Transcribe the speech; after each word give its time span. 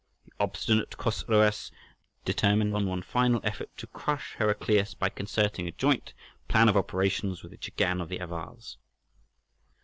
The 0.25 0.31
obstinate 0.39 0.89
Chosroës 0.89 1.69
determined 2.25 2.73
on 2.73 2.87
one 2.87 3.03
final 3.03 3.39
effort 3.43 3.69
to 3.77 3.85
crush 3.85 4.33
Heraclius, 4.39 4.95
by 4.95 5.09
concerting 5.09 5.67
a 5.67 5.71
joint 5.71 6.15
plan 6.47 6.67
of 6.69 6.75
operations 6.75 7.43
with 7.43 7.51
the 7.51 7.59
Chagan 7.59 8.01
of 8.01 8.09
the 8.09 8.19
Avars. 8.19 8.79